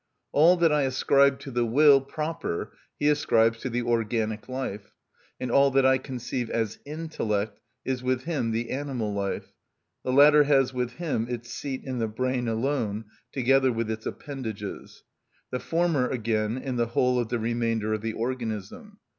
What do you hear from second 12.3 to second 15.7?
alone, together with its appendages: the